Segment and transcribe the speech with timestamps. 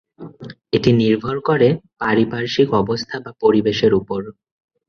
[0.73, 1.67] এটি নির্ভর করে
[2.01, 4.21] পারিপার্শ্বিক অবস্থা বা পরিবেশের উপর।